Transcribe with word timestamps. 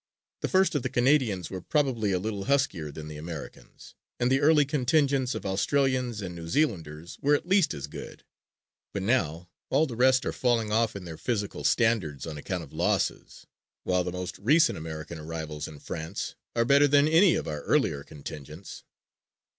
The 0.39 0.47
first 0.47 0.73
of 0.73 0.81
the 0.81 0.89
Canadians 0.89 1.51
were 1.51 1.61
probably 1.61 2.11
a 2.11 2.17
little 2.17 2.45
huskier 2.45 2.91
than 2.91 3.07
the 3.07 3.17
Americans 3.19 3.93
and 4.19 4.31
the 4.31 4.41
early 4.41 4.65
contingents 4.65 5.35
of 5.35 5.45
Australians 5.45 6.23
and 6.23 6.33
New 6.33 6.47
Zealanders 6.47 7.19
were 7.21 7.35
at 7.35 7.47
least 7.47 7.71
as 7.75 7.85
good, 7.85 8.23
but 8.95 9.03
now 9.03 9.47
all 9.69 9.85
the 9.85 9.95
rest 9.95 10.25
are 10.25 10.33
falling 10.33 10.71
off 10.71 10.95
in 10.95 11.05
their 11.05 11.17
physical 11.17 11.63
standards 11.63 12.25
on 12.25 12.35
account 12.35 12.63
of 12.63 12.73
losses, 12.73 13.45
while 13.83 14.03
the 14.03 14.11
most 14.11 14.39
recent 14.39 14.75
American 14.75 15.19
arrivals 15.19 15.67
in 15.67 15.77
France 15.77 16.33
are 16.55 16.65
better 16.65 16.87
than 16.87 17.07
any 17.07 17.35
of 17.35 17.47
our 17.47 17.61
earlier 17.61 18.03
contingents. 18.03 18.83